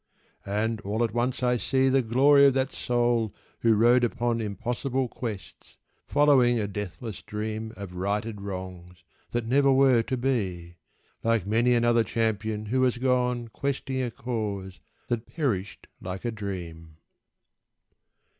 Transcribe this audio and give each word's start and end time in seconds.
And 0.47 0.81
all 0.81 1.03
at 1.03 1.13
once 1.13 1.43
I 1.43 1.57
see 1.57 1.87
The 1.87 2.01
glory 2.01 2.47
of 2.47 2.55
that 2.55 2.71
soul 2.71 3.35
who 3.59 3.75
rode 3.75 4.03
upon 4.03 4.41
Impossible 4.41 5.07
quests, 5.07 5.77
following 6.07 6.59
a 6.59 6.67
deathless 6.67 7.21
dream 7.21 7.71
Of 7.77 7.93
righted 7.93 8.41
wrongs, 8.41 9.03
that 9.29 9.45
never 9.45 9.71
were 9.71 10.01
to 10.01 10.17
be, 10.17 10.77
Like 11.23 11.45
many 11.45 11.75
another 11.75 12.03
champion 12.03 12.65
who 12.65 12.81
has 12.81 12.97
gone 12.97 13.49
Questing 13.49 14.01
a 14.01 14.09
cause 14.09 14.79
that 15.07 15.27
perished 15.27 15.85
like 16.01 16.25
a 16.25 16.31
dream. 16.31 16.97